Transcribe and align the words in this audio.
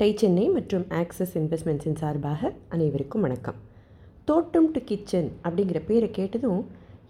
Tie 0.00 0.08
Chennai 0.18 0.42
மற்றும் 0.56 0.84
access 0.98 1.32
இன்வெஸ்ட்மெண்ட்ஸின் 1.38 1.96
சார்பாக 2.00 2.50
அனைவருக்கும் 2.74 3.24
வணக்கம். 3.26 3.56
தோட்டம் 4.28 4.68
டு 4.74 4.80
கிச்சன் 4.88 5.30
அப்படிங்கிற 5.44 5.78
பேரை 5.88 6.08
கேட்டதும் 6.18 6.60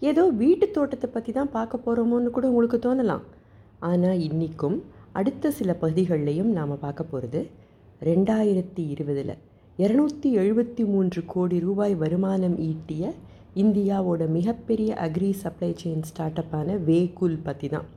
ஏதோ 0.09 0.23
வீட்டு 0.39 0.67
தோட்டத்தை 0.77 1.07
பற்றி 1.15 1.33
தான் 1.35 1.51
பார்க்க 1.57 1.83
போகிறோமோன்னு 1.85 2.31
கூட 2.37 2.47
உங்களுக்கு 2.51 2.79
தோணலாம். 2.85 3.23
ஆனால் 3.89 4.23
இன்றைக்கும் 4.27 4.77
அடுத்த 5.21 5.51
சில 5.59 5.75
பகுதிகள்லையும் 5.83 6.51
நாம் 6.57 6.73
பார்க்க 6.85 7.11
போகிறது 7.11 7.43
ரெண்டாயிரத்தி 8.09 8.85
இருபதில். 8.95 9.35
இரநூத்தி 9.85 10.31
எழுபத்தி 10.43 10.85
மூன்று 10.93 11.23
கோடி 11.35 11.59
ரூபாய் 11.67 11.95
வருமானம் 12.05 12.57
ஈட்டிய 12.69 13.13
இந்தியாவோட 13.65 14.31
மிகப்பெரிய 14.39 14.89
அக்ரி 15.07 15.31
சப்ளை 15.45 15.73
செயின் 15.83 16.05
ஸ்டார்ட் 16.11 16.43
அப்பான 16.45 16.79
வேகூல் 16.89 17.39
பற்றி 17.49 17.69
தான். 17.75 17.87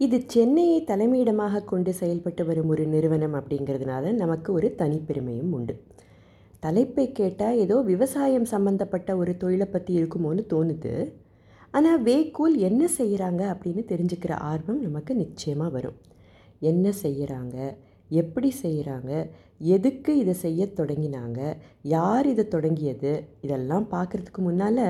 இது 0.00 0.16
சென்னையை 0.32 0.78
தலைமையிடமாக 0.88 1.64
கொண்டு 1.64 1.90
செயல்பட்டு 1.98 2.42
வரும் 2.46 2.70
ஒரு 2.72 2.84
நிறுவனம் 2.86 3.34
அப்படிங்கிறதுனால 3.38 4.12
நமக்கு 4.12 4.52
ஒரு 4.52 4.68
தனிப்பெருமையும் 4.78 5.52
உண்டு. 5.56 5.74
தலைப்பை 6.60 7.04
கேட்டால் 7.12 7.58
ஏதோ 7.64 7.76
விவசாயம் 7.90 8.48
சம்மந்தப்பட்ட 8.52 9.16
ஒரு 9.16 9.32
தொழிலை 9.42 9.66
பற்றி 9.66 9.92
இருக்குமோன்னு 10.00 10.42
தோணுது. 10.52 10.94
ஆனால் 11.70 12.02
வேக்கூல் 12.02 12.56
என்ன 12.68 12.88
செய்கிறாங்க 12.98 13.42
அப்படின்னு 13.52 13.82
தெரிஞ்சுக்கிற 13.92 14.32
ஆர்வம் 14.50 14.80
நமக்கு 14.80 15.14
நிச்சயமாக 15.14 15.74
வரும். 15.76 15.98
என்ன 16.70 16.92
செய்கிறாங்க 17.02 17.56
எப்படி 18.10 18.50
செய்கிறாங்க 18.62 19.12
எதுக்கு 19.76 20.12
இதை 20.22 20.34
செய்ய 20.44 20.66
தொடங்கினாங்க? 20.80 21.40
யார் 21.96 22.26
இதை 22.26 22.46
தொடங்கியது? 22.48 23.12
இதெல்லாம் 23.40 23.86
பார்க்குறதுக்கு 23.94 24.42
முன்னால் 24.48 24.86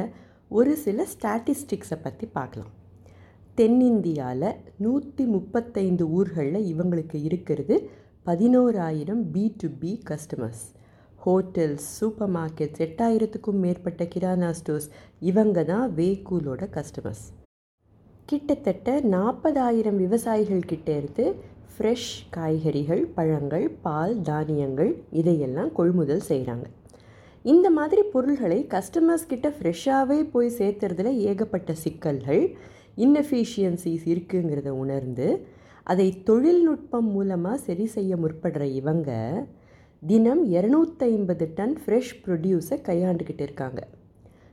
ஒரு 0.50 0.72
சில 0.76 1.06
ஸ்டாட்டிஸ்டிக்ஸை 1.12 1.98
பற்றி 2.02 2.26
பார்க்கலாம். 2.38 2.72
தென்னிந்தியாவில் 3.58 4.56
நூற்றி 4.76 5.24
முப்பத்தைந்து 5.24 6.04
ஊர்களில் 6.08 6.66
இவங்களுக்கு 6.70 7.18
இருக்கிறது 7.22 7.74
பதினோராயிரம் 8.26 9.20
B 9.30 9.44
to 9.58 9.68
B 9.78 9.92
customers 10.04 10.64
hotels 11.18 11.86
supermarkets 12.32 12.82
எட்டாயிரத்துக்கும் 12.82 13.60
மேற்பட்ட 13.60 14.04
கிரானா 14.04 14.50
ஸ்டோர்ஸ் 14.50 14.88
இவங்க 15.20 15.64
தான் 15.64 15.86
வேகூலோட 15.94 16.68
கஸ்டமர்ஸ் 16.70 17.24
கிட்டத்தட்ட 18.26 18.98
நாற்பதாயிரம் 19.08 19.96
விவசாயிகள் 19.96 20.66
கிட்ட 20.66 20.90
இருந்து 20.96 21.26
ஃப்ரெஷ் 21.68 22.12
காய்கறிகள் 22.30 23.04
பழங்கள் 23.14 23.66
பால் 23.82 24.16
தானியங்கள் 24.22 24.92
இதையெல்லாம் 25.12 25.72
கொள்முதல் 25.72 26.28
செய்கிறாங்க 26.28 26.66
இந்த 27.44 27.68
மாதிரி 27.70 28.02
பொருள்களை 28.12 28.66
கஸ்டமர்ஸ் 28.66 29.26
கிட்ட 29.26 29.48
ஃப்ரெஷ்ஷாகவே 29.48 30.20
போய் 30.30 30.56
சேர்த்துறதுல 30.58 31.10
ஏகப்பட்ட 31.24 31.72
சிக்கல்கள். 31.82 32.44
இன்னெஃபிஷியன்சிஸ் 32.98 34.04
இருக்குங்கிறத 34.04 34.68
உணர்ந்து 34.68 35.46
அதை 35.82 36.22
தொழில்நுட்பம் 36.22 37.10
மூலமாக 37.10 37.56
சரி 37.56 37.86
செய்ய 37.86 38.16
முற்படுற 38.16 38.62
இவங்க 38.62 39.10
தினம் 40.02 40.52
இரநூத்தைம்பது 40.52 41.54
டன் 41.54 41.78
ஃப்ரெஷ் 41.86 42.14
ப்ரொடியூஸை 42.26 42.78
கையாண்டுக்கிட்டு 42.82 43.40
இருக்காங்க. 43.40 43.80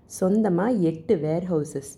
சொந்தமாக 0.05 0.71
எட்டு 0.71 1.15
வேர்ஹவுசஸ் 1.15 1.91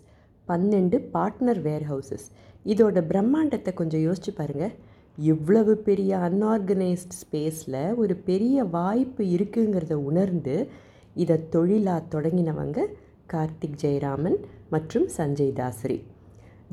பன்னெண்டு 0.47 1.09
பார்ட்னர் 1.13 1.61
வேர்ஹவுசஸ் 1.61 2.27
இதோட 2.65 3.01
பிரம்மாண்டத்தை 3.07 3.73
கொஞ்சம் 3.73 4.01
யோசிச்சு 4.01 4.31
பாருங்கள் 4.35 4.71
இவ்வளவு 5.17 5.77
பெரிய 5.77 6.17
அன்ஆர்கனைஸ்ட் 6.17 7.15
ஸ்பேஸில் 7.21 7.95
ஒரு 7.95 8.15
பெரிய 8.15 8.63
வாய்ப்பு 8.63 9.23
இருக்குங்கிறத 9.23 9.93
உணர்ந்து 9.93 10.69
இதை 11.13 11.49
தொழிலாக 11.49 12.19
தொடங்கினவங்க 12.19 12.85
கார்த்திக் 13.33 13.79
ஜெயராமன் 13.81 14.37
மற்றும் 14.69 15.09
சஞ்சய் 15.17 15.53
தாசரி 15.53 16.03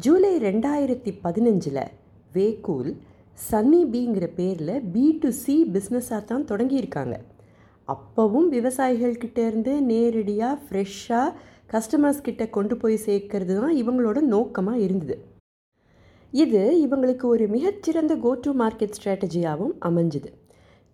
ஜூலை 0.02 0.30
ரெண்டாயிரத்தி 0.44 1.10
பதினஞ்சில் 1.22 1.78
வேகூல் 2.34 2.90
சன்னி 3.38 3.80
பிங்கிற 3.92 4.26
பேரில் 4.36 4.74
பி 4.92 5.04
டு 5.22 5.28
சி 5.38 5.54
பிஸ்னஸாக 5.74 6.20
தான் 6.30 6.44
தொடங்கியிருக்காங்க. 6.50 7.16
அப்போவும் 7.88 8.46
விவசாயிகள்கிட்டேருந்து 8.56 9.72
நேரடியாக 9.88 10.60
ஃப்ரெஷ்ஷாக 10.66 11.34
கஸ்டமர்ஸ் 11.72 12.22
கிட்ட 12.26 12.46
கொண்டு 12.56 12.76
போய் 12.82 12.98
சேர்க்கறது 13.06 13.56
தான் 13.60 13.74
இவங்களோட 13.80 14.20
நோக்கமாக 14.34 14.84
இருந்தது. 14.86 15.16
இது 16.32 16.62
இவங்களுக்கு 16.84 17.26
ஒரு 17.34 17.46
மிகச்சிறந்த 17.56 18.16
கோ 18.26 18.32
டு 18.44 18.52
மார்க்கெட் 18.62 18.96
ஸ்ட்ராட்டஜியாகவும் 18.98 19.74
அமைஞ்சுது. 19.88 20.30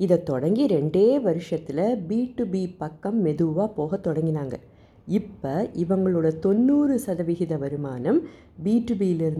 இதை 0.01 0.19
தொடங்கி 0.31 0.67
ரெண்டே 0.77 1.07
வருஷத்தில் 1.29 1.85
பி 2.09 2.23
டு 2.39 2.47
பி 2.55 2.65
பக்கம் 2.83 3.21
மெதுவாக 3.27 3.69
போக 3.81 4.01
தொடங்கினாங்க. 4.09 4.57
இப்போ 5.07 5.71
இவங்களோட 5.73 6.39
தொண்ணூறு 6.39 6.99
சதவிகித 6.99 7.57
வருமானம் 7.57 8.21
பி 8.63 8.75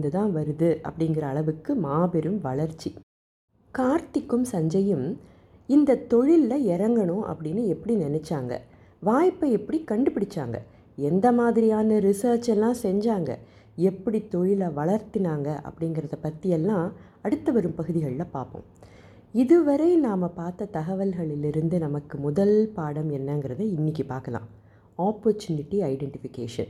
தான் 0.09 0.31
வருது 0.35 0.69
அப்படிங்கிற 0.83 1.21
அளவுக்கு 1.21 1.75
மாபெரும் 1.75 2.41
வளர்ச்சி. 2.41 2.95
கார்த்திக்கும் 3.73 4.45
சஞ்சயும் 4.51 5.17
இந்த 5.69 5.95
தொழிலில் 5.95 6.67
இறங்கணும் 6.67 7.23
அப்படின்னு 7.23 7.67
எப்படி 7.67 7.95
நினச்சாங்க? 7.95 8.61
வாய்ப்பை 8.99 9.51
எப்படி 9.51 9.83
கண்டுபிடிச்சாங்க? 9.91 10.57
எந்த 10.97 11.31
மாதிரியான 11.31 11.99
ரிசர்ச் 11.99 12.47
எல்லாம் 12.47 12.77
செஞ்சாங்க? 12.83 13.37
எப்படி 13.75 14.27
தொழிலை 14.27 14.67
வளர்த்தினாங்க 14.67 15.49
அப்படிங்கிறத 15.69 16.15
பற்றியெல்லாம் 16.21 16.91
அடுத்து 17.21 17.53
வரும் 17.53 17.75
பகுதிகளில் 17.75 18.31
பார்ப்போம். 18.31 18.65
இதுவரை 19.33 19.95
நாம் 19.95 20.33
பார்த்த 20.33 20.69
தகவல்களிலிருந்து 20.73 21.77
நமக்கு 21.77 22.17
முதல் 22.17 22.71
பாடம் 22.73 23.09
என்னங்கிறத 23.09 23.59
இன்றைக்கி 23.59 24.03
பார்க்கலாம். 24.07 24.47
ஆப்பர்ச்சுனிட்டி 24.97 25.79
ஐடென்டிஃபிகேஷன் 25.91 26.67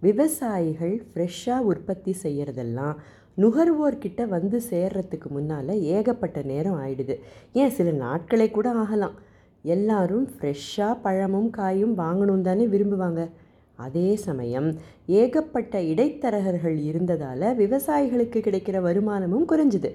விவசாயிகள் 0.00 1.04
ஃப்ரெஷ்ஷாக 1.14 1.58
உற்பத்தி 1.58 2.16
செய்கிறதெல்லாம் 2.22 2.94
நுகர்வோர்கிட்ட 3.36 4.28
வந்து 4.28 4.60
சேர்றதுக்கு 4.70 5.28
முன்னால் 5.28 5.80
ஏகப்பட்ட 5.80 6.42
நேரம் 6.42 6.80
ஆயிடுது. 6.80 7.18
ஏன்? 7.52 7.70
சில 7.70 7.90
நாட்களே 7.90 8.50
கூட 8.50 8.72
ஆகலாம். 8.72 9.14
எல்லாரும் 9.62 10.28
ஃப்ரெஷ்ஷாக 10.28 11.00
பழமும் 11.02 11.50
காயும் 11.50 11.98
வாங்கணும் 11.98 12.40
தானே 12.40 12.66
விரும்புவாங்க. 12.66 13.30
அதே 13.74 14.16
சமயம் 14.16 14.76
ஏகப்பட்ட 15.06 15.80
இடைத்தரகர்கள் 15.80 16.82
இருந்ததால் 16.84 17.40
விவசாயிகளுக்கு 17.40 18.38
கிடைக்கிற 18.38 18.80
வருமானமும் 18.80 19.48
குறைஞ்சிது. 19.48 19.94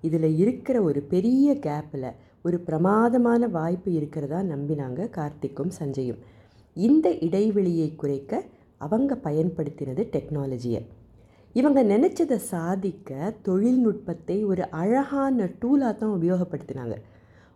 இதில் 0.00 0.36
இருக்கிற 0.36 0.82
ஒரு 0.82 1.00
பெரிய 1.00 1.52
கேப்பில் 1.52 2.14
ஒரு 2.44 2.60
பிரமாதமான 2.60 3.48
வாய்ப்பு 3.48 3.92
இருக்கிறதா 3.92 4.40
நம்பினாங்க 4.40 5.10
கார்த்திக்கும் 5.10 5.70
சஞ்சயும். 5.78 6.18
இந்த 6.76 7.14
இடைவெளியை 7.18 7.96
குறைக்க 7.96 8.42
அவங்க 8.78 9.14
பயன்படுத்தினது 9.24 10.02
டெக்னாலஜியை 10.12 10.82
இவங்க 11.54 11.82
நினச்சதை 11.82 12.36
சாதிக்க 12.36 13.34
தொழில்நுட்பத்தை 13.42 14.44
ஒரு 14.44 14.70
அழகான 14.70 15.48
டூலாக 15.60 15.94
தான் 15.96 16.14
உபயோகப்படுத்தினாங்க. 16.20 16.96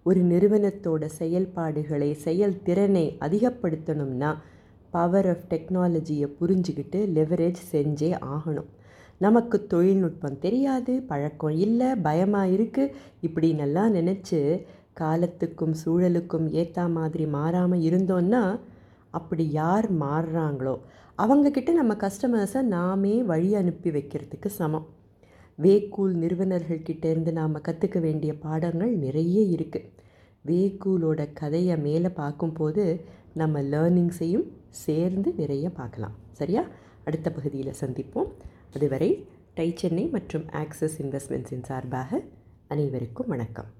ஒரு 0.02 0.20
நிறுவனத்தோட 0.20 1.04
செயல்பாடுகளை 1.04 2.14
செயல்திறனை 2.24 3.16
அதிகப்படுத்தணும்னா 3.20 4.30
பவர் 4.90 5.28
ஆஃப் 5.28 5.46
டெக்னாலஜியை 5.50 6.28
புரிஞ்சுக்கிட்டு 6.40 7.00
லெவரேஜ் 7.18 7.60
செஞ்சே 7.72 8.10
ஆகணும். 8.34 8.68
நமக்கு 9.18 9.66
தொழில்நுட்பம் 9.66 10.38
தெரியாது 10.38 11.02
பழக்கம் 11.02 11.56
இல்லை 11.56 11.96
பயமாக 11.96 12.48
இருக்குது 12.48 12.92
இப்படின்னெல்லாம் 13.22 13.94
நினச்சி 13.94 14.40
காலத்துக்கும் 14.92 15.74
சூழலுக்கும் 15.84 16.50
ஏற்ற 16.50 16.88
மாதிரி 16.88 17.26
மாறாமல் 17.26 17.80
இருந்தோன்னா 17.80 18.42
அப்படி 19.18 19.44
யார் 19.50 19.86
மாறுறாங்களோ 20.02 20.74
அவங்கக்கிட்ட 21.18 21.72
நம்ம 21.72 21.92
கஸ்டமர்ஸை 21.94 22.62
நாமே 22.74 23.14
வழி 23.30 23.50
அனுப்பி 23.60 23.90
வைக்கிறதுக்கு 23.96 24.48
சமம். 24.60 24.86
வேக்கூல் 25.58 26.14
நிறுவனர்கள்கிட்டேருந்து 26.22 27.32
நாம் 27.32 27.64
கற்றுக்க 27.68 27.98
வேண்டிய 28.00 28.32
பாடங்கள் 28.44 28.94
நிறைய 29.04 29.36
இருக்குது 29.56 29.90
வேக்கூலோட 30.50 31.20
கதையை 31.40 31.76
மேலே 31.86 32.10
பார்க்கும்போது 32.20 32.84
நம்ம 33.34 33.62
லேர்னிங்ஸையும் 33.72 34.48
சேர்ந்து 34.84 35.30
நிறைய 35.36 35.66
பார்க்கலாம். 35.78 36.16
சரியா? 36.40 36.64
அடுத்த 37.04 37.28
பகுதியில் 37.36 37.80
சந்திப்போம். 37.80 38.32
அதுவரை 38.74 39.10
டை 39.54 39.68
சென்னை 39.80 40.06
மற்றும் 40.16 40.46
ஆக்சஸ் 40.62 40.98
இன்வெஸ்ட்மெண்ட்ஸின் 41.02 41.66
சார்பாக 41.70 42.20
அனைவருக்கும் 42.74 43.32
வணக்கம். 43.34 43.70